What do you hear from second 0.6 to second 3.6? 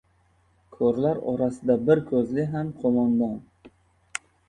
•Ko‘rlar orasida bir ko‘zli ham qo‘mondon.